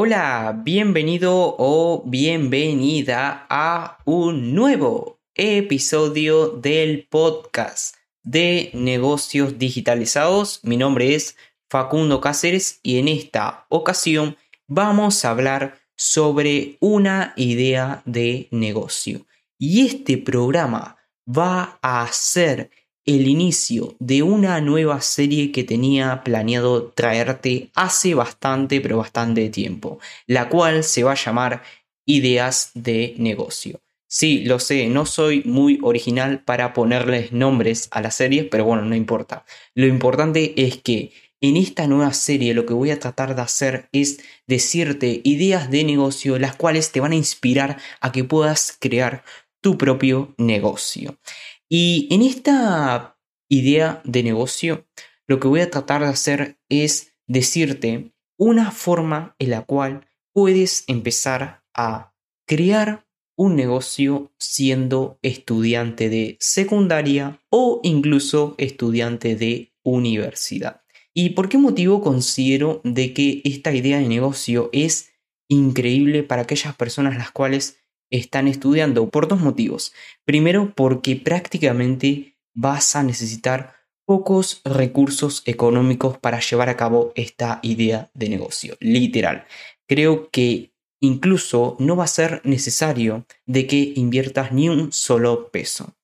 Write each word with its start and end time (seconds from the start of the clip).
Hola, 0.00 0.54
bienvenido 0.64 1.56
o 1.58 2.04
bienvenida 2.06 3.46
a 3.50 3.98
un 4.04 4.54
nuevo 4.54 5.18
episodio 5.34 6.50
del 6.50 7.08
podcast 7.08 7.96
de 8.22 8.70
negocios 8.74 9.58
digitalizados. 9.58 10.60
Mi 10.62 10.76
nombre 10.76 11.16
es 11.16 11.36
Facundo 11.68 12.20
Cáceres 12.20 12.78
y 12.84 13.00
en 13.00 13.08
esta 13.08 13.66
ocasión 13.70 14.36
vamos 14.68 15.24
a 15.24 15.30
hablar 15.30 15.80
sobre 15.96 16.76
una 16.78 17.32
idea 17.34 18.00
de 18.04 18.46
negocio. 18.52 19.26
Y 19.58 19.84
este 19.84 20.16
programa 20.16 20.96
va 21.26 21.80
a 21.82 22.06
ser 22.12 22.70
el 23.08 23.26
inicio 23.26 23.96
de 23.98 24.22
una 24.22 24.60
nueva 24.60 25.00
serie 25.00 25.50
que 25.50 25.64
tenía 25.64 26.22
planeado 26.24 26.88
traerte 26.88 27.70
hace 27.74 28.14
bastante, 28.14 28.82
pero 28.82 28.98
bastante 28.98 29.48
tiempo, 29.48 29.98
la 30.26 30.50
cual 30.50 30.84
se 30.84 31.04
va 31.04 31.12
a 31.12 31.14
llamar 31.14 31.62
Ideas 32.10 32.70
de 32.74 33.14
negocio. 33.18 33.80
Sí, 34.06 34.44
lo 34.44 34.58
sé, 34.58 34.88
no 34.88 35.04
soy 35.04 35.42
muy 35.44 35.78
original 35.82 36.42
para 36.42 36.72
ponerles 36.72 37.32
nombres 37.32 37.88
a 37.90 38.00
las 38.00 38.14
series, 38.14 38.46
pero 38.50 38.64
bueno, 38.64 38.82
no 38.82 38.94
importa. 38.94 39.44
Lo 39.74 39.86
importante 39.86 40.54
es 40.56 40.78
que 40.78 41.12
en 41.42 41.58
esta 41.58 41.86
nueva 41.86 42.14
serie 42.14 42.54
lo 42.54 42.64
que 42.64 42.72
voy 42.72 42.90
a 42.90 42.98
tratar 42.98 43.36
de 43.36 43.42
hacer 43.42 43.88
es 43.92 44.20
decirte 44.46 45.20
ideas 45.24 45.70
de 45.70 45.84
negocio 45.84 46.38
las 46.38 46.56
cuales 46.56 46.92
te 46.92 47.00
van 47.00 47.12
a 47.12 47.16
inspirar 47.16 47.78
a 48.00 48.10
que 48.10 48.24
puedas 48.24 48.76
crear 48.80 49.22
tu 49.60 49.76
propio 49.76 50.34
negocio. 50.38 51.18
Y 51.68 52.08
en 52.10 52.22
esta 52.22 53.18
idea 53.48 54.00
de 54.04 54.22
negocio, 54.22 54.86
lo 55.26 55.38
que 55.38 55.48
voy 55.48 55.60
a 55.60 55.70
tratar 55.70 56.02
de 56.02 56.08
hacer 56.08 56.58
es 56.68 57.14
decirte 57.26 58.12
una 58.38 58.70
forma 58.70 59.34
en 59.38 59.50
la 59.50 59.62
cual 59.62 60.06
puedes 60.32 60.84
empezar 60.86 61.62
a 61.74 62.14
crear 62.46 63.06
un 63.36 63.54
negocio 63.54 64.32
siendo 64.38 65.18
estudiante 65.22 66.08
de 66.08 66.36
secundaria 66.40 67.40
o 67.50 67.80
incluso 67.84 68.54
estudiante 68.58 69.36
de 69.36 69.74
universidad. 69.84 70.82
¿Y 71.14 71.30
por 71.30 71.48
qué 71.48 71.58
motivo 71.58 72.00
considero 72.00 72.80
de 72.84 73.12
que 73.12 73.42
esta 73.44 73.72
idea 73.74 73.98
de 73.98 74.08
negocio 74.08 74.70
es 74.72 75.10
increíble 75.48 76.22
para 76.22 76.42
aquellas 76.42 76.74
personas 76.76 77.16
las 77.16 77.30
cuales 77.30 77.78
están 78.10 78.48
estudiando 78.48 79.08
por 79.10 79.28
dos 79.28 79.40
motivos. 79.40 79.92
Primero, 80.24 80.72
porque 80.74 81.16
prácticamente 81.16 82.36
vas 82.54 82.96
a 82.96 83.02
necesitar 83.02 83.74
pocos 84.06 84.62
recursos 84.64 85.42
económicos 85.44 86.16
para 86.18 86.40
llevar 86.40 86.70
a 86.70 86.76
cabo 86.76 87.12
esta 87.14 87.60
idea 87.62 88.10
de 88.14 88.30
negocio. 88.30 88.76
Literal. 88.80 89.44
Creo 89.86 90.30
que 90.30 90.72
incluso 91.00 91.76
no 91.78 91.94
va 91.96 92.04
a 92.04 92.08
ser 92.08 92.40
necesario 92.44 93.26
de 93.46 93.66
que 93.66 93.92
inviertas 93.96 94.52
ni 94.52 94.68
un 94.68 94.92
solo 94.92 95.50
peso. 95.50 95.94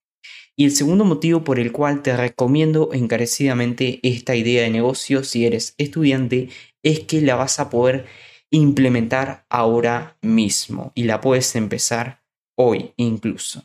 Y 0.56 0.66
el 0.66 0.70
segundo 0.70 1.04
motivo 1.04 1.42
por 1.42 1.58
el 1.58 1.72
cual 1.72 2.02
te 2.02 2.16
recomiendo 2.16 2.90
encarecidamente 2.92 3.98
esta 4.02 4.36
idea 4.36 4.62
de 4.62 4.70
negocio 4.70 5.24
si 5.24 5.46
eres 5.46 5.74
estudiante 5.78 6.50
es 6.82 7.00
que 7.00 7.20
la 7.22 7.34
vas 7.34 7.58
a 7.58 7.70
poder 7.70 8.06
implementar 8.54 9.46
ahora 9.50 10.16
mismo 10.22 10.92
y 10.94 11.04
la 11.04 11.20
puedes 11.20 11.56
empezar 11.56 12.22
hoy 12.56 12.92
incluso. 12.96 13.64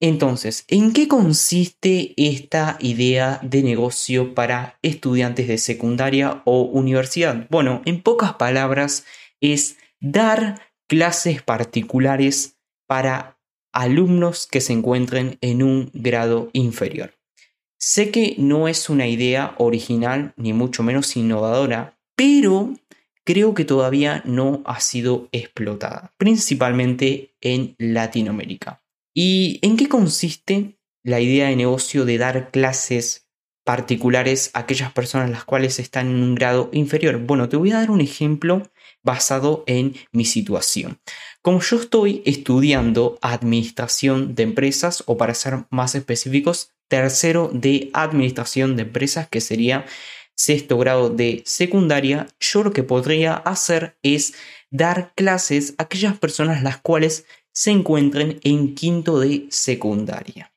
Entonces, 0.00 0.64
¿en 0.68 0.92
qué 0.92 1.08
consiste 1.08 2.12
esta 2.16 2.76
idea 2.80 3.40
de 3.42 3.62
negocio 3.62 4.34
para 4.34 4.78
estudiantes 4.82 5.48
de 5.48 5.58
secundaria 5.58 6.42
o 6.44 6.62
universidad? 6.62 7.46
Bueno, 7.50 7.82
en 7.86 8.02
pocas 8.02 8.34
palabras, 8.34 9.04
es 9.40 9.78
dar 10.00 10.60
clases 10.88 11.42
particulares 11.42 12.58
para 12.86 13.38
alumnos 13.72 14.46
que 14.46 14.60
se 14.60 14.72
encuentren 14.72 15.38
en 15.40 15.62
un 15.62 15.90
grado 15.94 16.50
inferior. 16.52 17.14
Sé 17.78 18.10
que 18.10 18.34
no 18.38 18.68
es 18.68 18.90
una 18.90 19.06
idea 19.06 19.54
original 19.58 20.34
ni 20.36 20.52
mucho 20.52 20.82
menos 20.82 21.16
innovadora, 21.16 21.98
pero 22.16 22.74
creo 23.26 23.54
que 23.54 23.64
todavía 23.64 24.22
no 24.24 24.62
ha 24.64 24.80
sido 24.80 25.28
explotada, 25.32 26.14
principalmente 26.16 27.34
en 27.40 27.74
Latinoamérica. 27.76 28.82
¿Y 29.12 29.58
en 29.62 29.76
qué 29.76 29.88
consiste 29.88 30.78
la 31.02 31.20
idea 31.20 31.48
de 31.48 31.56
negocio 31.56 32.04
de 32.04 32.18
dar 32.18 32.50
clases 32.50 33.26
particulares 33.64 34.50
a 34.54 34.60
aquellas 34.60 34.92
personas 34.92 35.28
las 35.28 35.44
cuales 35.44 35.80
están 35.80 36.06
en 36.06 36.22
un 36.22 36.34
grado 36.36 36.70
inferior? 36.72 37.18
Bueno, 37.18 37.48
te 37.48 37.56
voy 37.56 37.72
a 37.72 37.78
dar 37.78 37.90
un 37.90 38.00
ejemplo 38.00 38.62
basado 39.02 39.64
en 39.66 39.94
mi 40.12 40.24
situación. 40.24 41.00
Como 41.42 41.60
yo 41.60 41.80
estoy 41.80 42.22
estudiando 42.26 43.18
administración 43.22 44.36
de 44.36 44.44
empresas, 44.44 45.02
o 45.06 45.16
para 45.16 45.34
ser 45.34 45.64
más 45.70 45.96
específicos, 45.96 46.70
tercero 46.88 47.50
de 47.52 47.90
administración 47.92 48.76
de 48.76 48.82
empresas, 48.82 49.28
que 49.28 49.40
sería 49.40 49.84
sexto 50.36 50.78
grado 50.78 51.10
de 51.10 51.42
secundaria, 51.44 52.28
yo 52.38 52.62
lo 52.62 52.72
que 52.72 52.84
podría 52.84 53.34
hacer 53.34 53.96
es 54.02 54.34
dar 54.70 55.12
clases 55.16 55.74
a 55.78 55.84
aquellas 55.84 56.18
personas 56.18 56.62
las 56.62 56.76
cuales 56.78 57.26
se 57.52 57.70
encuentren 57.70 58.38
en 58.44 58.74
quinto 58.74 59.18
de 59.18 59.46
secundaria. 59.50 60.52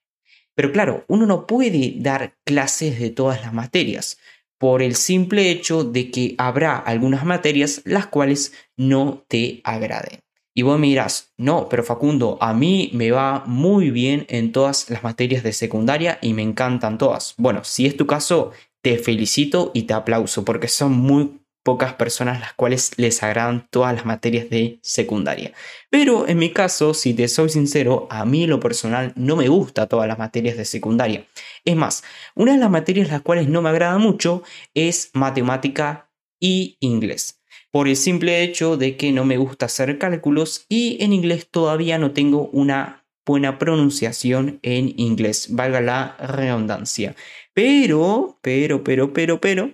Pero 0.54 0.74
claro, 0.74 1.06
uno 1.08 1.26
no 1.26 1.48
puede 1.48 1.94
dar 1.96 2.38
clases 2.44 3.00
de 3.00 3.10
todas 3.10 3.42
las 3.42 3.54
materias 3.54 4.18
por 4.58 4.82
el 4.82 4.96
simple 4.96 5.50
hecho 5.50 5.86
de 5.86 6.12
que 6.12 6.36
habrá 6.38 6.78
algunas 6.78 7.24
materias 7.24 7.82
las 7.86 8.08
cuales 8.08 8.52
no 8.76 9.24
te 9.30 9.62
agraden. 9.64 10.20
Y 10.54 10.64
vos 10.64 10.78
me 10.78 10.88
dirás, 10.88 11.32
no, 11.38 11.70
pero 11.70 11.86
Facundo, 11.86 12.38
a 12.42 12.54
mí 12.54 12.90
me 12.94 13.12
va 13.12 13.44
muy 13.46 13.92
bien 13.92 14.26
en 14.28 14.52
todas 14.52 14.90
las 14.90 15.04
materias 15.04 15.42
de 15.42 15.54
secundaria 15.54 16.20
y 16.22 16.34
me 16.34 16.42
encantan 16.42 16.98
todas. 16.98 17.34
Bueno, 17.38 17.64
si 17.64 17.86
es 17.86 17.96
tu 17.96 18.06
caso, 18.06 18.52
te 18.82 18.98
felicito 18.98 19.72
y 19.74 19.84
te 19.84 19.94
aplauso 19.94 20.46
porque 20.46 20.68
son 20.68 20.94
muy 20.94 21.40
pocas 21.64 21.94
personas 21.94 22.40
las 22.40 22.54
cuales 22.54 22.94
les 22.98 23.22
agradan 23.22 23.68
todas 23.70 23.94
las 23.94 24.06
materias 24.06 24.50
de 24.50 24.80
secundaria. 24.82 25.54
Pero 25.90 26.28
en 26.28 26.38
mi 26.38 26.52
caso, 26.52 26.94
si 26.94 27.14
te 27.14 27.28
soy 27.28 27.50
sincero, 27.50 28.08
a 28.10 28.26
mí 28.26 28.48
lo 28.48 28.60
personal 28.60 29.14
no 29.16 29.36
me 29.36 29.50
gusta 29.50 29.88
todas 29.88 30.08
las 30.08 30.18
materias 30.18 30.58
de 30.58 30.66
secundaria. 30.66 31.28
Es 31.66 31.76
más, 31.76 32.04
una 32.36 32.54
de 32.54 32.60
las 32.60 32.72
materias 32.72 33.10
las 33.10 33.22
cuales 33.22 33.48
no 33.48 33.62
me 33.62 33.70
agrada 33.70 33.98
mucho 33.98 34.44
es 34.74 35.12
matemática 35.14 36.10
y 36.40 36.78
inglés. 36.80 37.42
Por 37.72 37.88
el 37.88 37.98
simple 37.98 38.42
hecho 38.42 38.78
de 38.78 38.98
que 38.98 39.12
no 39.12 39.26
me 39.26 39.38
gusta 39.38 39.68
hacer 39.68 40.00
cálculos 40.00 40.66
y 40.70 41.04
en 41.04 41.14
inglés 41.14 41.50
todavía 41.52 42.00
no 42.00 42.14
tengo 42.14 42.50
una 42.52 42.99
buena 43.30 43.60
pronunciación 43.60 44.60
en 44.64 45.00
inglés, 45.00 45.50
valga 45.52 45.82
la 45.82 46.18
redundancia. 46.18 47.16
Pero, 47.54 48.40
pero, 48.42 48.84
pero, 48.84 49.14
pero, 49.14 49.40
pero, 49.40 49.72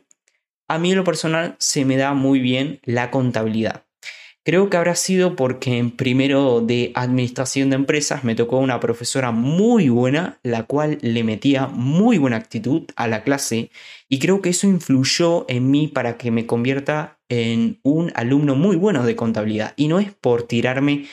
a 0.67 0.77
mí 0.77 0.91
en 0.91 0.97
lo 0.97 1.05
personal 1.05 1.55
se 1.57 1.85
me 1.85 1.95
da 1.95 2.13
muy 2.13 2.39
bien 2.41 2.81
la 2.83 3.11
contabilidad. 3.11 3.85
Creo 4.43 4.69
que 4.69 4.75
habrá 4.77 4.93
sido 4.95 5.37
porque 5.37 5.77
en 5.77 5.89
primero 5.89 6.59
de 6.59 6.91
administración 6.95 7.69
de 7.69 7.77
empresas 7.77 8.25
me 8.25 8.35
tocó 8.35 8.57
una 8.57 8.81
profesora 8.81 9.31
muy 9.31 9.87
buena, 9.87 10.37
la 10.43 10.63
cual 10.63 10.97
le 11.01 11.23
metía 11.23 11.67
muy 11.67 12.17
buena 12.17 12.35
actitud 12.35 12.83
a 12.97 13.07
la 13.07 13.23
clase 13.23 13.71
y 14.09 14.19
creo 14.19 14.41
que 14.41 14.49
eso 14.49 14.67
influyó 14.67 15.45
en 15.47 15.71
mí 15.71 15.87
para 15.87 16.17
que 16.17 16.29
me 16.29 16.45
convierta 16.45 17.17
en 17.29 17.79
un 17.83 18.11
alumno 18.15 18.55
muy 18.55 18.75
bueno 18.75 19.03
de 19.03 19.15
contabilidad. 19.15 19.73
Y 19.77 19.87
no 19.87 19.99
es 19.99 20.11
por 20.13 20.43
tirarme 20.43 21.05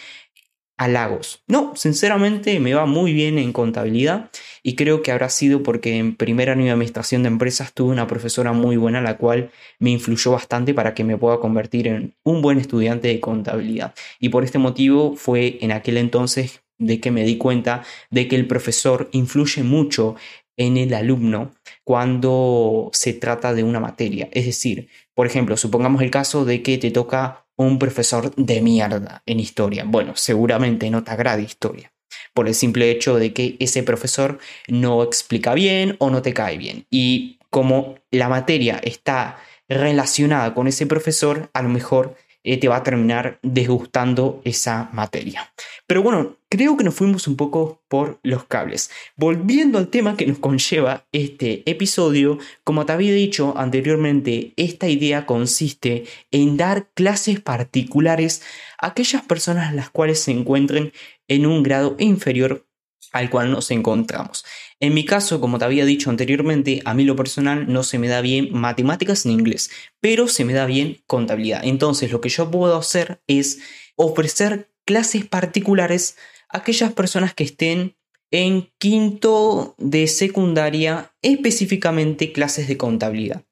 halagos. 0.83 1.43
No, 1.47 1.73
sinceramente 1.77 2.59
me 2.61 2.75
va 2.75 2.87
muy 2.87 3.13
bien 3.13 3.39
en 3.39 3.53
contabilidad 3.53 4.31
y 4.63 4.75
creo 4.75 5.03
que 5.03 5.13
habrá 5.13 5.29
sido 5.29 5.63
porque 5.63 5.97
en 5.97 6.17
primer 6.17 6.51
año 6.51 6.65
de 6.65 6.71
administración 6.71 7.23
de 7.23 7.29
empresas 7.29 7.73
tuve 7.73 7.93
una 7.93 8.07
profesora 8.07 8.53
muy 8.53 8.77
buena 8.77 9.01
la 9.01 9.17
cual 9.17 9.51
me 9.79 9.91
influyó 9.91 10.33
bastante 10.33 10.75
para 10.75 10.95
que 10.95 11.05
me 11.05 11.17
pueda 11.17 11.39
convertir 11.39 11.89
en 11.89 12.15
un 12.25 12.43
buen 12.43 12.59
estudiante 12.59 13.09
de 13.09 13.21
contabilidad. 13.21 13.95
Y 14.19 14.31
por 14.31 14.45
este 14.45 14.59
motivo 14.59 15.15
fue 15.17 15.59
en 15.61 15.73
aquel 15.73 15.97
entonces 15.97 16.63
de 16.79 17.01
que 17.01 17.11
me 17.11 17.25
di 17.25 17.39
cuenta 17.39 17.85
de 18.11 18.27
que 18.27 18.37
el 18.37 18.47
profesor 18.47 19.09
influye 19.13 19.63
mucho 19.63 20.17
en 20.57 20.77
el 20.77 20.95
alumno 20.95 21.53
cuando 21.85 22.91
se 22.93 23.13
trata 23.13 23.55
de 23.55 23.63
una 23.63 23.81
materia. 23.81 24.29
Es 24.33 24.47
decir, 24.47 24.89
por 25.15 25.27
ejemplo, 25.27 25.57
supongamos 25.57 26.03
el 26.03 26.11
caso 26.11 26.45
de 26.45 26.63
que 26.63 26.79
te 26.79 26.91
toca 26.91 27.42
un 27.57 27.79
profesor 27.79 28.35
de 28.37 28.61
mierda 28.61 29.23
en 29.27 29.41
historia. 29.41 29.85
Bueno, 29.87 30.13
seguramente 30.17 30.91
no 30.91 31.05
te 31.05 31.11
agrade 31.11 31.43
historia, 31.43 31.93
por 32.35 32.49
el 32.49 32.55
simple 32.55 32.91
hecho 32.91 33.17
de 33.17 33.33
que 33.33 33.57
ese 33.61 33.83
profesor 33.83 34.39
no 34.69 35.03
explica 35.03 35.55
bien 35.55 35.97
o 35.99 36.11
no 36.11 36.23
te 36.23 36.35
cae 36.35 36.59
bien. 36.59 36.87
Y 36.91 37.39
como 37.51 37.97
la 38.11 38.29
materia 38.29 38.81
está 38.83 39.39
relacionada 39.69 40.55
con 40.55 40.67
ese 40.67 40.87
profesor, 40.87 41.51
a 41.53 41.63
lo 41.63 41.69
mejor 41.69 42.17
eh, 42.45 42.59
te 42.59 42.69
va 42.69 42.77
a 42.77 42.83
terminar 42.83 43.39
desgustando 43.43 44.41
esa 44.45 44.91
materia. 44.93 45.53
Pero 45.87 46.03
bueno, 46.03 46.37
creo 46.49 46.77
que 46.77 46.85
nos 46.85 46.95
fuimos 46.95 47.29
un 47.29 47.37
poco 47.37 47.83
por 47.89 48.19
los 48.23 48.45
cables. 48.45 48.91
Volviendo 49.17 49.79
al 49.79 49.89
tema 49.89 50.17
que 50.17 50.27
nos 50.27 50.39
conlleva 50.39 51.07
este 51.13 51.63
episodio, 51.71 52.39
como 52.65 52.87
te 52.87 52.93
había 52.93 53.15
dicho 53.15 53.55
anteriormente, 53.57 54.53
esta 54.57 54.89
idea 54.89 55.27
consiste 55.27 56.05
en 56.31 56.57
dar 56.57 56.89
clases 56.95 57.41
particulares 57.41 58.43
a 58.79 58.89
aquellas 58.89 59.23
personas 59.23 59.75
las 59.75 59.91
cuales 59.91 60.21
se 60.21 60.33
encuentren 60.33 60.93
en 61.29 61.47
un 61.47 61.63
grado 61.63 61.97
inferior 61.99 62.67
al 63.13 63.31
cual 63.31 63.51
nos 63.51 63.71
encontramos. 63.71 64.45
En 64.81 64.95
mi 64.95 65.05
caso, 65.05 65.41
como 65.41 65.59
te 65.59 65.65
había 65.65 65.85
dicho 65.85 66.11
anteriormente, 66.11 66.83
a 66.85 66.95
mí 66.95 67.05
lo 67.05 67.17
personal 67.17 67.71
no 67.71 67.83
se 67.83 67.99
me 67.99 68.09
da 68.09 68.21
bien 68.21 68.49
matemáticas 68.53 69.27
ni 69.27 69.33
inglés, 69.33 69.71
pero 70.01 70.29
se 70.29 70.45
me 70.45 70.55
da 70.55 70.67
bien 70.67 71.03
contabilidad. 71.07 71.63
Entonces 71.65 72.11
lo 72.11 72.21
que 72.21 72.29
yo 72.29 72.51
puedo 72.51 72.77
hacer 72.77 73.23
es 73.27 73.61
ofrecer 73.97 74.71
clases 74.85 75.27
particulares 75.27 76.17
a 76.49 76.59
aquellas 76.59 76.93
personas 76.93 77.35
que 77.35 77.45
estén 77.45 77.97
en 78.31 78.73
quinto 78.79 79.75
de 79.79 80.07
secundaria, 80.07 81.15
específicamente 81.21 82.33
clases 82.33 82.67
de 82.67 82.79
contabilidad. 82.79 83.45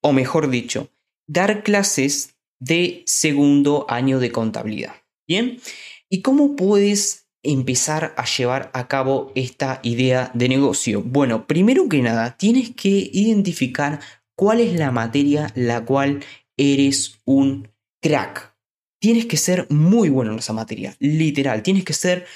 O 0.00 0.12
mejor 0.12 0.48
dicho, 0.48 0.90
dar 1.26 1.64
clases 1.64 2.36
de 2.60 3.02
segundo 3.06 3.84
año 3.88 4.20
de 4.20 4.32
contabilidad. 4.32 4.94
Bien, 5.26 5.60
¿y 6.08 6.22
cómo 6.22 6.56
puedes 6.56 7.27
empezar 7.42 8.14
a 8.16 8.24
llevar 8.24 8.70
a 8.74 8.88
cabo 8.88 9.32
esta 9.34 9.80
idea 9.82 10.30
de 10.34 10.48
negocio? 10.48 11.02
Bueno, 11.02 11.46
primero 11.46 11.88
que 11.88 12.02
nada, 12.02 12.36
tienes 12.36 12.70
que 12.74 13.10
identificar 13.12 14.00
cuál 14.36 14.60
es 14.60 14.74
la 14.74 14.90
materia 14.90 15.52
la 15.54 15.84
cual 15.84 16.24
eres 16.56 17.20
un 17.24 17.68
crack. 18.00 18.54
Tienes 19.00 19.26
que 19.26 19.36
ser 19.36 19.66
muy 19.70 20.08
bueno 20.08 20.32
en 20.32 20.38
esa 20.40 20.52
materia, 20.52 20.96
literal, 20.98 21.62
tienes 21.62 21.84
que 21.84 21.92
ser 21.92 22.26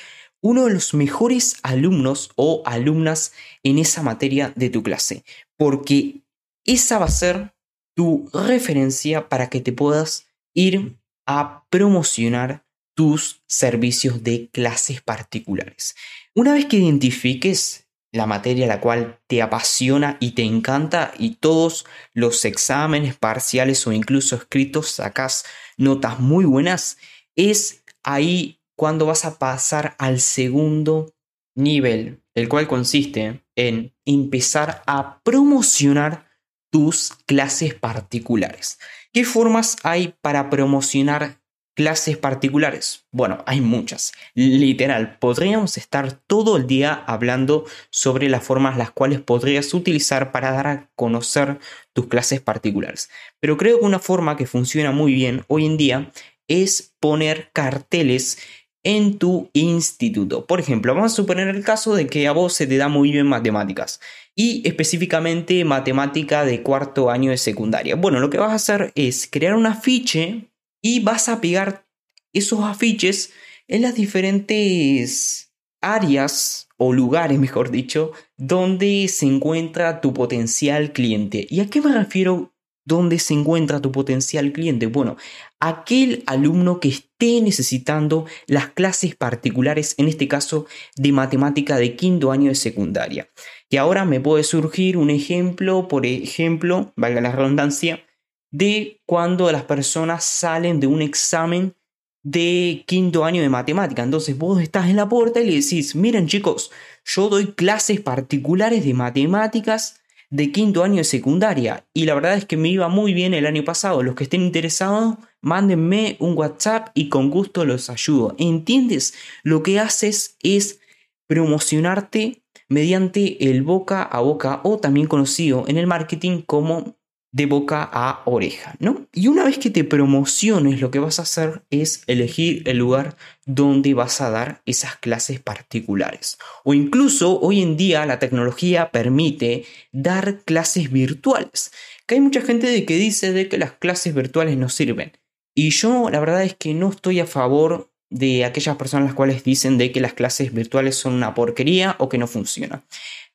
uno 0.41 0.67
de 0.67 0.75
los 0.75 0.93
mejores 0.95 1.57
alumnos 1.63 2.31
o 2.37 2.63
alumnas 2.67 3.33
en 3.63 3.79
esa 3.79 4.03
materia 4.03 4.53
de 4.57 4.71
tu 4.71 4.83
clase, 4.83 5.25
porque 5.57 6.23
esa 6.65 6.99
va 6.99 7.07
a 7.07 7.11
ser 7.11 7.55
tu 7.95 8.29
referencia 8.33 9.29
para 9.29 9.49
que 9.49 9.61
te 9.61 9.73
puedas 9.73 10.27
ir 10.55 10.97
a 11.27 11.65
promocionar 11.71 12.65
tus 12.95 13.43
servicios 13.47 14.23
de 14.23 14.51
clases 14.51 15.01
particulares. 15.01 15.95
Una 16.35 16.53
vez 16.53 16.67
que 16.67 16.77
identifiques 16.77 17.83
la 18.13 18.27
materia 18.27 18.67
la 18.67 18.81
cual 18.81 19.19
te 19.27 19.41
apasiona 19.41 20.19
y 20.21 20.33
te 20.33 20.43
encanta 20.43 21.13
y 21.19 21.37
todos 21.37 21.87
los 22.13 22.45
exámenes 22.45 23.17
parciales 23.17 23.87
o 23.87 23.93
incluso 23.93 24.37
escritos 24.37 24.91
sacas 24.91 25.45
notas 25.79 26.21
muy 26.21 26.45
buenas, 26.45 26.99
es 27.35 27.83
ahí 28.03 28.61
cuando 28.77 29.07
vas 29.07 29.25
a 29.25 29.39
pasar 29.39 29.97
al 29.99 30.21
segundo 30.21 31.15
nivel, 31.55 32.23
el 32.35 32.49
cual 32.49 32.69
consiste 32.69 33.43
en 33.57 33.95
empezar 34.05 34.83
a 34.87 35.21
promocionar 35.23 36.31
tus 36.71 37.13
clases 37.27 37.75
particulares. 37.75 38.79
¿Qué 39.13 39.25
formas 39.25 39.77
hay 39.83 40.15
para 40.21 40.49
promocionar 40.51 41.42
clases 41.75 42.17
particulares? 42.17 43.07
Bueno, 43.11 43.43
hay 43.47 43.61
muchas. 43.61 44.13
Literal, 44.35 45.19
podríamos 45.19 45.77
estar 45.77 46.13
todo 46.13 46.57
el 46.57 46.67
día 46.67 46.93
hablando 47.07 47.65
sobre 47.91 48.29
las 48.29 48.45
formas 48.45 48.77
las 48.77 48.91
cuales 48.91 49.21
podrías 49.21 49.73
utilizar 49.75 50.33
para 50.33 50.53
dar 50.53 50.67
a 50.67 50.91
conocer 50.95 51.59
tus 51.93 52.07
clases 52.07 52.41
particulares. 52.41 53.11
Pero 53.41 53.57
creo 53.57 53.79
que 53.79 53.85
una 53.85 53.99
forma 53.99 54.37
que 54.37 54.47
funciona 54.47 54.93
muy 54.93 55.13
bien 55.15 55.45
hoy 55.49 55.67
en 55.67 55.77
día 55.77 56.13
es 56.49 56.95
poner 57.01 57.51
carteles 57.53 58.39
en 58.85 59.19
tu 59.19 59.51
instituto. 59.53 60.47
Por 60.47 60.61
ejemplo, 60.61 60.95
vamos 60.95 61.13
a 61.13 61.17
suponer 61.17 61.49
el 61.49 61.65
caso 61.65 61.95
de 61.95 62.07
que 62.07 62.27
a 62.27 62.33
vos 62.33 62.53
se 62.53 62.67
te 62.67 62.77
da 62.77 62.89
muy 62.89 63.13
bien 63.13 63.27
matemáticas 63.27 64.01
y 64.35 64.67
específicamente 64.67 65.65
matemática 65.65 66.45
de 66.45 66.63
cuarto 66.63 67.11
año 67.11 67.31
de 67.31 67.39
secundaria. 67.39 67.95
Bueno, 67.97 68.19
lo 68.19 68.31
que 68.31 68.39
vas 68.39 68.51
a 68.51 68.57
hacer 68.57 68.93
es 68.95 69.29
crear 69.31 69.55
un 69.55 69.67
afiche 69.67 70.52
y 70.83 71.01
vas 71.01 71.29
a 71.29 71.41
pegar 71.41 71.87
esos 72.33 72.61
afiches 72.61 73.33
en 73.69 73.83
las 73.83 73.95
diferentes 73.95 75.53
áreas 75.81 76.69
o 76.77 76.93
lugares, 76.93 77.39
mejor 77.39 77.71
dicho, 77.71 78.13
donde 78.37 79.09
se 79.09 79.27
encuentra 79.27 80.01
tu 80.01 80.13
potencial 80.13 80.93
cliente. 80.93 81.47
¿Y 81.49 81.61
a 81.61 81.71
qué 81.71 81.81
me 81.81 81.93
refiero 81.93 82.53
donde 82.85 83.21
se 83.21 83.35
encuentra 83.35 83.81
tu 83.81 83.93
potencial 83.93 84.53
cliente? 84.53 84.87
Bueno, 84.87 85.17
aquel 85.61 86.25
alumno 86.27 86.81
que 86.81 86.89
esté 86.89 87.41
necesitando 87.41 88.27
las 88.49 88.71
clases 88.71 89.15
particulares, 89.15 89.95
en 89.99 90.09
este 90.09 90.27
caso 90.27 90.67
de 90.97 91.13
matemática 91.13 91.77
de 91.77 91.95
quinto 91.95 92.33
año 92.33 92.49
de 92.49 92.57
secundaria. 92.57 93.29
Y 93.71 93.77
ahora 93.77 94.05
me 94.05 94.21
puede 94.21 94.43
surgir 94.43 94.97
un 94.97 95.11
ejemplo, 95.11 95.87
por 95.87 96.05
ejemplo, 96.05 96.93
valga 96.97 97.21
la 97.21 97.31
redundancia, 97.31 98.05
de 98.53 99.01
cuando 99.07 99.51
las 99.51 99.65
personas 99.65 100.25
salen 100.25 100.79
de 100.79 100.87
un 100.87 101.03
examen 101.03 101.75
de 102.23 102.85
quinto 102.87 103.25
año 103.25 103.43
de 103.43 103.49
matemática. 103.49 104.03
Entonces 104.03 104.39
vos 104.39 104.63
estás 104.63 104.89
en 104.89 104.97
la 104.97 105.09
puerta 105.09 105.41
y 105.41 105.47
le 105.47 105.61
decís, 105.61 105.97
miren 105.97 106.29
chicos, 106.29 106.71
yo 107.05 107.29
doy 107.29 107.53
clases 107.55 108.01
particulares 108.01 108.85
de 108.85 108.95
matemáticas 108.95 110.01
de 110.31 110.53
quinto 110.53 110.85
año 110.85 110.97
de 110.97 111.05
secundaria 111.05 111.85
y 111.93 112.07
la 112.07 112.15
verdad 112.15 112.35
es 112.35 112.47
que 112.47 112.57
me 112.57 112.69
iba 112.69 112.89
muy 112.89 113.13
bien 113.13 113.35
el 113.35 113.47
año 113.47 113.65
pasado. 113.65 114.03
Los 114.03 114.15
que 114.15 114.25
estén 114.25 114.43
interesados, 114.43 115.17
mándenme 115.41 116.17
un 116.21 116.37
WhatsApp 116.39 116.91
y 116.95 117.09
con 117.09 117.29
gusto 117.31 117.65
los 117.65 117.91
ayudo. 117.91 118.35
¿Entiendes? 118.39 119.15
Lo 119.43 119.63
que 119.63 119.81
haces 119.81 120.37
es 120.43 120.79
promocionarte 121.27 122.43
mediante 122.69 123.51
el 123.51 123.63
boca 123.63 124.03
a 124.03 124.21
boca 124.21 124.61
o 124.65 124.79
también 124.79 125.07
conocido 125.07 125.65
en 125.69 125.77
el 125.77 125.87
marketing 125.87 126.43
como 126.43 126.97
de 127.33 127.47
boca 127.47 127.89
a 127.91 128.21
oreja, 128.27 128.75
¿no? 128.79 129.07
Y 129.13 129.29
una 129.29 129.45
vez 129.45 129.57
que 129.57 129.71
te 129.71 129.85
promociones, 129.85 130.81
lo 130.83 130.91
que 130.91 130.99
vas 130.99 131.19
a 131.19 131.23
hacer 131.23 131.63
es 131.71 132.03
elegir 132.07 132.69
el 132.69 132.77
lugar 132.77 133.17
donde 133.47 133.95
vas 133.95 134.21
a 134.21 134.29
dar 134.29 134.61
esas 134.67 134.97
clases 134.97 135.41
particulares. 135.41 136.39
O 136.63 136.75
incluso 136.75 137.41
hoy 137.41 137.63
en 137.63 137.79
día 137.79 138.05
la 138.05 138.19
tecnología 138.19 138.91
permite 138.91 139.65
dar 139.93 140.43
clases 140.45 140.93
virtuales. 140.93 141.73
Que 142.07 142.17
hay 142.17 142.21
mucha 142.21 142.43
gente 142.43 142.67
de 142.67 142.85
que 142.85 142.97
dice 142.97 143.33
de 143.33 143.49
que 143.49 143.57
las 143.57 143.73
clases 143.73 144.15
virtuales 144.15 144.59
no 144.59 144.69
sirven. 144.69 145.13
Y 145.55 145.71
yo 145.71 146.11
la 146.11 146.21
verdad 146.21 146.45
es 146.45 146.55
que 146.55 146.75
no 146.75 146.91
estoy 146.91 147.21
a 147.21 147.27
favor 147.27 147.91
de 148.11 148.45
aquellas 148.45 148.77
personas 148.77 149.07
las 149.07 149.15
cuales 149.15 149.43
dicen 149.43 149.79
de 149.79 149.91
que 149.91 150.03
las 150.03 150.13
clases 150.13 150.53
virtuales 150.53 150.97
son 150.97 151.15
una 151.15 151.35
porquería 151.35 151.97
o 151.99 152.11
que 152.11 152.19
no 152.19 152.27
funcionan. 152.27 152.85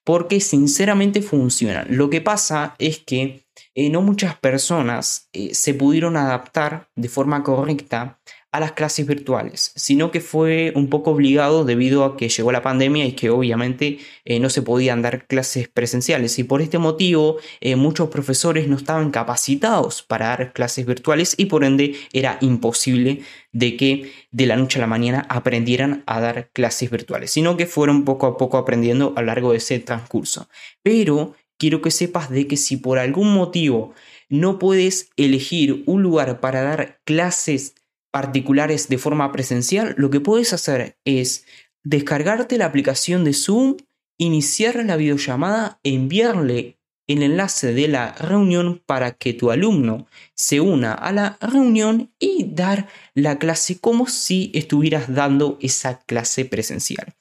Porque 0.03 0.39
sinceramente 0.39 1.23
funcionan. 1.23 1.87
Lo 1.89 2.11
que 2.11 2.21
pasa 2.21 2.75
es 2.77 2.99
que 2.99 3.46
eh, 3.79 3.91
no 3.91 4.01
muchas 4.01 4.35
personas 4.35 5.29
eh, 5.33 5.53
se 5.53 5.75
pudieron 5.75 6.17
adaptar 6.17 6.89
de 6.95 7.09
forma 7.09 7.43
correcta 7.43 8.19
a 8.51 8.59
las 8.59 8.71
clases 8.71 9.05
virtuales, 9.05 9.71
sino 9.75 10.09
que 10.09 10.19
fue 10.19 10.73
un 10.73 10.89
poco 10.89 11.11
obligado 11.11 11.63
debido 11.63 12.03
a 12.03 12.17
que 12.17 12.27
llegó 12.27 12.51
la 12.51 12.63
pandemia 12.63 13.05
y 13.05 13.11
que 13.11 13.29
obviamente 13.29 13.99
eh, 14.25 14.39
no 14.39 14.49
se 14.49 14.63
podían 14.63 15.03
dar 15.03 15.27
clases 15.27 15.67
presenciales. 15.67 16.39
Y 16.39 16.43
por 16.43 16.63
este 16.63 16.79
motivo 16.79 17.37
muchos 17.75 18.09
profesores 18.09 18.67
no 18.67 18.77
estaban 18.77 19.11
capacitados 19.11 20.01
para 20.01 20.29
dar 20.29 20.53
clases 20.53 20.87
virtuales 20.87 21.35
y 21.37 21.45
por 21.45 21.63
ende 21.63 21.97
era 22.13 22.39
imposible 22.41 23.21
de 23.51 23.77
que 23.77 24.11
de 24.31 24.47
la 24.47 24.55
noche 24.55 24.79
a 24.79 24.81
la 24.81 24.87
mañana 24.87 25.27
aprendieran 25.29 26.03
a 26.07 26.19
dar 26.19 26.49
clases 26.51 26.89
virtuales, 26.89 27.29
sino 27.29 27.57
que 27.57 27.67
fueron 27.67 28.05
poco 28.05 28.25
a 28.25 28.37
poco 28.37 28.57
aprendiendo 28.57 29.13
a 29.15 29.21
lo 29.21 29.27
largo 29.27 29.51
de 29.51 29.57
ese 29.57 29.77
transcurso. 29.77 30.49
Pero 30.81 31.35
quiero 31.57 31.81
que 31.81 31.91
sepas 31.91 32.29
de 32.29 32.47
que 32.47 32.57
si 32.57 32.77
por 32.77 32.99
algún 32.99 33.33
motivo 33.33 33.93
no 34.29 34.59
puedes 34.59 35.09
elegir 35.17 35.83
un 35.85 36.03
lugar 36.03 36.39
para 36.39 36.61
dar 36.61 36.99
clases 37.05 37.75
particulares 38.11 38.89
de 38.89 38.97
forma 38.97 39.31
presencial, 39.31 39.93
lo 39.97 40.09
que 40.09 40.19
puedes 40.19 40.53
hacer 40.53 40.97
es 41.05 41.45
descargarte 41.83 42.57
la 42.57 42.65
aplicación 42.65 43.23
de 43.23 43.33
Zoom, 43.33 43.77
iniciar 44.17 44.83
la 44.83 44.97
videollamada, 44.97 45.79
enviarle 45.83 46.77
el 47.07 47.23
enlace 47.23 47.73
de 47.73 47.87
la 47.87 48.11
reunión 48.13 48.83
para 48.85 49.13
que 49.13 49.33
tu 49.33 49.49
alumno 49.49 50.07
se 50.35 50.59
una 50.59 50.93
a 50.93 51.13
la 51.13 51.37
reunión 51.39 52.11
y 52.19 52.45
dar 52.49 52.87
la 53.13 53.39
clase 53.39 53.79
como 53.79 54.07
si 54.07 54.51
estuvieras 54.53 55.13
dando 55.13 55.57
esa 55.61 55.99
clase 55.99 56.43
presencial. 56.43 57.15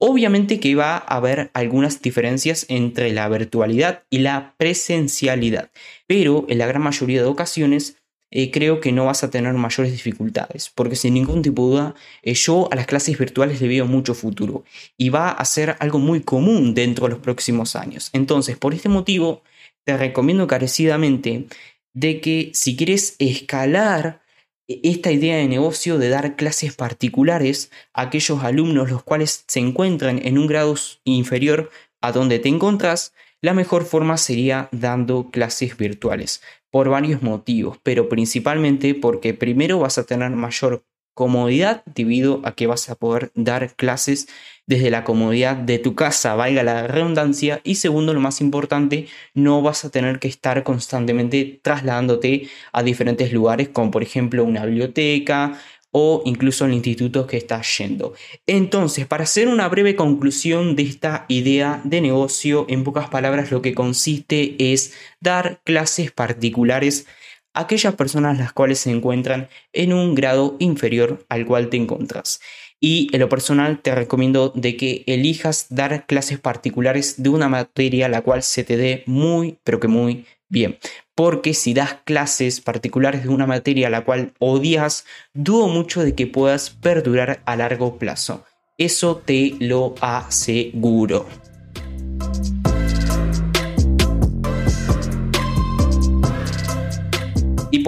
Obviamente 0.00 0.60
que 0.60 0.74
va 0.76 0.96
a 0.96 1.16
haber 1.16 1.50
algunas 1.54 2.00
diferencias 2.00 2.66
entre 2.68 3.12
la 3.12 3.28
virtualidad 3.28 4.04
y 4.10 4.18
la 4.18 4.54
presencialidad, 4.56 5.70
pero 6.06 6.46
en 6.48 6.58
la 6.58 6.66
gran 6.66 6.82
mayoría 6.82 7.20
de 7.20 7.26
ocasiones 7.26 7.96
eh, 8.30 8.50
creo 8.50 8.80
que 8.80 8.92
no 8.92 9.06
vas 9.06 9.24
a 9.24 9.30
tener 9.30 9.54
mayores 9.54 9.90
dificultades, 9.90 10.70
porque 10.74 10.96
sin 10.96 11.14
ningún 11.14 11.42
tipo 11.42 11.62
de 11.62 11.70
duda 11.70 11.94
eh, 12.22 12.34
yo 12.34 12.68
a 12.70 12.76
las 12.76 12.86
clases 12.86 13.18
virtuales 13.18 13.60
le 13.60 13.68
veo 13.68 13.86
mucho 13.86 14.14
futuro 14.14 14.64
y 14.98 15.08
va 15.08 15.30
a 15.30 15.44
ser 15.46 15.76
algo 15.80 15.98
muy 15.98 16.20
común 16.20 16.74
dentro 16.74 17.06
de 17.06 17.14
los 17.14 17.20
próximos 17.20 17.74
años. 17.74 18.10
Entonces, 18.12 18.56
por 18.58 18.74
este 18.74 18.90
motivo, 18.90 19.42
te 19.84 19.96
recomiendo 19.96 20.46
carecidamente 20.46 21.46
de 21.94 22.20
que 22.20 22.50
si 22.52 22.76
quieres 22.76 23.16
escalar 23.18 24.20
esta 24.68 25.10
idea 25.10 25.36
de 25.36 25.48
negocio 25.48 25.98
de 25.98 26.10
dar 26.10 26.36
clases 26.36 26.74
particulares 26.74 27.70
a 27.94 28.02
aquellos 28.02 28.44
alumnos 28.44 28.90
los 28.90 29.02
cuales 29.02 29.44
se 29.48 29.60
encuentran 29.60 30.20
en 30.22 30.38
un 30.38 30.46
grado 30.46 30.74
inferior 31.04 31.70
a 32.00 32.12
donde 32.12 32.38
te 32.38 32.48
encontrás, 32.48 33.14
la 33.40 33.54
mejor 33.54 33.84
forma 33.84 34.18
sería 34.18 34.68
dando 34.70 35.30
clases 35.30 35.76
virtuales 35.76 36.42
por 36.70 36.90
varios 36.90 37.22
motivos, 37.22 37.78
pero 37.82 38.08
principalmente 38.08 38.94
porque 38.94 39.32
primero 39.32 39.78
vas 39.78 39.96
a 39.96 40.04
tener 40.04 40.30
mayor 40.30 40.84
comodidad 41.18 41.82
debido 41.84 42.40
a 42.44 42.52
que 42.52 42.68
vas 42.68 42.88
a 42.90 42.94
poder 42.94 43.32
dar 43.34 43.74
clases 43.74 44.28
desde 44.68 44.88
la 44.88 45.02
comodidad 45.02 45.56
de 45.56 45.80
tu 45.80 45.96
casa, 45.96 46.36
valga 46.36 46.62
la 46.62 46.86
redundancia, 46.86 47.60
y 47.64 47.74
segundo, 47.74 48.14
lo 48.14 48.20
más 48.20 48.40
importante, 48.40 49.08
no 49.34 49.60
vas 49.60 49.84
a 49.84 49.90
tener 49.90 50.20
que 50.20 50.28
estar 50.28 50.62
constantemente 50.62 51.58
trasladándote 51.60 52.48
a 52.72 52.84
diferentes 52.84 53.32
lugares, 53.32 53.68
como 53.68 53.90
por 53.90 54.04
ejemplo 54.04 54.44
una 54.44 54.64
biblioteca 54.64 55.58
o 55.90 56.22
incluso 56.24 56.66
el 56.66 56.74
instituto 56.74 57.26
que 57.26 57.38
estás 57.38 57.66
yendo. 57.78 58.12
Entonces, 58.46 59.04
para 59.06 59.24
hacer 59.24 59.48
una 59.48 59.68
breve 59.68 59.96
conclusión 59.96 60.76
de 60.76 60.84
esta 60.84 61.24
idea 61.26 61.80
de 61.82 62.00
negocio, 62.00 62.64
en 62.68 62.84
pocas 62.84 63.08
palabras 63.08 63.50
lo 63.50 63.60
que 63.60 63.74
consiste 63.74 64.54
es 64.72 64.94
dar 65.18 65.62
clases 65.64 66.12
particulares 66.12 67.06
aquellas 67.58 67.94
personas 67.94 68.38
las 68.38 68.52
cuales 68.52 68.78
se 68.78 68.90
encuentran 68.90 69.48
en 69.72 69.92
un 69.92 70.14
grado 70.14 70.56
inferior 70.58 71.26
al 71.28 71.44
cual 71.44 71.68
te 71.68 71.76
encuentras. 71.76 72.40
Y 72.80 73.08
en 73.12 73.20
lo 73.20 73.28
personal 73.28 73.80
te 73.80 73.94
recomiendo 73.94 74.52
de 74.54 74.76
que 74.76 75.02
elijas 75.06 75.66
dar 75.68 76.06
clases 76.06 76.38
particulares 76.38 77.20
de 77.20 77.28
una 77.28 77.48
materia 77.48 78.08
la 78.08 78.22
cual 78.22 78.42
se 78.44 78.62
te 78.62 78.76
dé 78.76 79.02
muy, 79.06 79.58
pero 79.64 79.80
que 79.80 79.88
muy 79.88 80.26
bien. 80.48 80.78
Porque 81.16 81.52
si 81.54 81.74
das 81.74 81.96
clases 82.04 82.60
particulares 82.60 83.24
de 83.24 83.30
una 83.30 83.46
materia 83.46 83.90
la 83.90 84.04
cual 84.04 84.32
odias, 84.38 85.04
dudo 85.34 85.66
mucho 85.66 86.04
de 86.04 86.14
que 86.14 86.28
puedas 86.28 86.70
perdurar 86.70 87.42
a 87.44 87.56
largo 87.56 87.98
plazo. 87.98 88.44
Eso 88.78 89.16
te 89.16 89.54
lo 89.58 89.96
aseguro. 90.00 91.47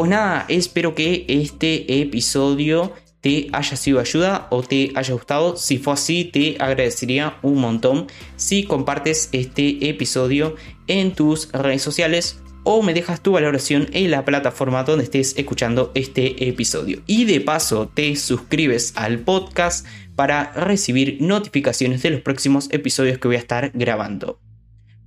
Pues 0.01 0.09
nada, 0.09 0.47
espero 0.49 0.95
que 0.95 1.27
este 1.29 2.01
episodio 2.01 2.95
te 3.21 3.49
haya 3.53 3.77
sido 3.77 4.01
ayuda 4.01 4.49
o 4.51 4.63
te 4.63 4.93
haya 4.95 5.13
gustado. 5.13 5.59
Si 5.59 5.77
fue 5.77 5.93
así, 5.93 6.25
te 6.25 6.57
agradecería 6.59 7.37
un 7.43 7.57
montón 7.61 8.07
si 8.37 8.65
compartes 8.65 9.29
este 9.33 9.91
episodio 9.91 10.57
en 10.87 11.13
tus 11.13 11.53
redes 11.53 11.83
sociales 11.83 12.41
o 12.65 12.81
me 12.81 12.95
dejas 12.95 13.23
tu 13.23 13.33
valoración 13.33 13.89
en 13.93 14.11
la 14.11 14.25
plataforma 14.25 14.85
donde 14.85 15.05
estés 15.05 15.37
escuchando 15.37 15.93
este 15.95 16.49
episodio. 16.49 17.03
Y 17.07 17.27
de 17.27 17.43
paso 17.43 17.87
te 17.93 18.17
suscribes 18.17 18.95
al 18.97 19.19
podcast 19.19 19.87
para 20.17 20.51
recibir 20.55 21.19
notificaciones 21.21 22.01
de 22.01 22.09
los 22.09 22.23
próximos 22.23 22.71
episodios 22.73 23.19
que 23.19 23.29
voy 23.29 23.37
a 23.37 23.41
estar 23.41 23.71
grabando. 23.75 24.41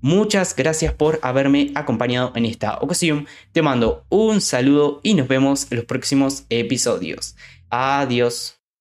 Muchas 0.03 0.53
gracias 0.53 0.93
por 0.93 1.17
haberme 1.21 1.71
acompañado 1.75 2.33
en 2.35 2.43
esta 2.43 2.77
ocasión. 2.79 3.25
Te 3.53 3.61
mando 3.61 4.03
un 4.09 4.41
saludo 4.41 4.99
y 5.01 5.13
nos 5.13 5.29
vemos 5.29 5.71
en 5.71 5.77
los 5.77 5.85
próximos 5.85 6.43
episodios. 6.49 7.37
Adiós. 7.69 8.62